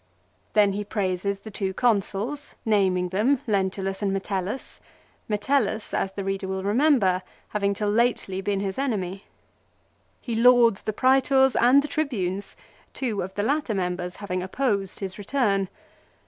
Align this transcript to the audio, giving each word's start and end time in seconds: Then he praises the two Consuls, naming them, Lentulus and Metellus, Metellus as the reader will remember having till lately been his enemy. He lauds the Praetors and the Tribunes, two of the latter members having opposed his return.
Then 0.53 0.73
he 0.73 0.83
praises 0.83 1.41
the 1.41 1.51
two 1.51 1.75
Consuls, 1.75 2.55
naming 2.65 3.09
them, 3.09 3.39
Lentulus 3.45 4.01
and 4.01 4.11
Metellus, 4.11 4.79
Metellus 5.29 5.93
as 5.93 6.13
the 6.13 6.23
reader 6.23 6.47
will 6.47 6.63
remember 6.63 7.21
having 7.49 7.75
till 7.75 7.91
lately 7.91 8.41
been 8.41 8.61
his 8.61 8.79
enemy. 8.79 9.25
He 10.19 10.33
lauds 10.33 10.81
the 10.81 10.91
Praetors 10.91 11.55
and 11.55 11.83
the 11.83 11.87
Tribunes, 11.87 12.55
two 12.95 13.21
of 13.21 13.35
the 13.35 13.43
latter 13.43 13.75
members 13.75 14.15
having 14.15 14.41
opposed 14.41 15.01
his 15.01 15.19
return. 15.19 15.69